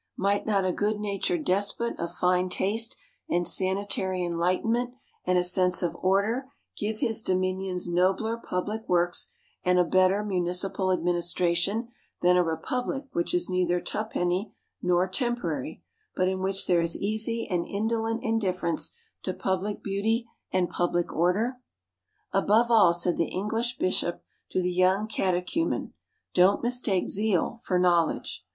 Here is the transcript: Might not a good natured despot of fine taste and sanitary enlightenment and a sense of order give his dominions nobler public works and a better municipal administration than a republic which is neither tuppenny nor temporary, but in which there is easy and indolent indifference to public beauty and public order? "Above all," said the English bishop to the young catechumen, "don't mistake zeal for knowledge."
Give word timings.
Might 0.17 0.47
not 0.47 0.65
a 0.65 0.71
good 0.71 0.99
natured 0.99 1.45
despot 1.45 1.93
of 1.99 2.15
fine 2.15 2.49
taste 2.49 2.97
and 3.29 3.47
sanitary 3.47 4.25
enlightenment 4.25 4.95
and 5.27 5.37
a 5.37 5.43
sense 5.43 5.83
of 5.83 5.95
order 6.01 6.51
give 6.75 7.01
his 7.01 7.21
dominions 7.21 7.87
nobler 7.87 8.35
public 8.37 8.89
works 8.89 9.31
and 9.63 9.77
a 9.77 9.85
better 9.85 10.23
municipal 10.23 10.91
administration 10.91 11.89
than 12.23 12.35
a 12.35 12.41
republic 12.43 13.09
which 13.11 13.31
is 13.31 13.47
neither 13.47 13.79
tuppenny 13.79 14.55
nor 14.81 15.07
temporary, 15.07 15.83
but 16.15 16.27
in 16.27 16.39
which 16.39 16.65
there 16.65 16.81
is 16.81 16.97
easy 16.97 17.45
and 17.47 17.67
indolent 17.67 18.21
indifference 18.23 18.93
to 19.21 19.35
public 19.35 19.83
beauty 19.83 20.27
and 20.51 20.71
public 20.71 21.13
order? 21.13 21.59
"Above 22.33 22.71
all," 22.71 22.91
said 22.91 23.17
the 23.17 23.29
English 23.29 23.77
bishop 23.77 24.23
to 24.49 24.63
the 24.63 24.73
young 24.73 25.05
catechumen, 25.07 25.93
"don't 26.33 26.63
mistake 26.63 27.07
zeal 27.07 27.59
for 27.63 27.77
knowledge." 27.77 28.43